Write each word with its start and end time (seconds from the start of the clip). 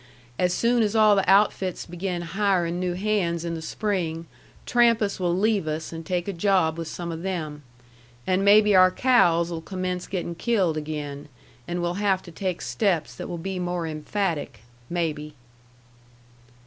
As 0.39 0.51
soon 0.51 0.81
as 0.81 0.95
all 0.95 1.15
the 1.15 1.29
outfits 1.29 1.85
begin 1.85 2.23
hirin' 2.23 2.79
new 2.79 2.93
hands 2.95 3.45
in 3.45 3.53
the 3.53 3.61
spring, 3.61 4.25
Trampas 4.65 5.19
will 5.19 5.37
leave 5.37 5.67
us 5.67 5.93
and 5.93 6.03
take 6.03 6.27
a 6.27 6.33
job 6.33 6.75
with 6.79 6.87
some 6.87 7.11
of 7.11 7.21
them. 7.21 7.61
And 8.25 8.43
maybe 8.43 8.73
our 8.75 8.89
cows'll 8.89 9.59
commence 9.61 10.07
gettin' 10.07 10.33
killed 10.33 10.75
again, 10.75 11.29
and 11.67 11.83
we'll 11.83 12.01
have 12.01 12.23
to 12.23 12.31
take 12.31 12.63
steps 12.63 13.13
that 13.13 13.27
will 13.29 13.37
be 13.37 13.59
more 13.59 13.85
emphatic 13.85 14.61
maybe." 14.89 15.35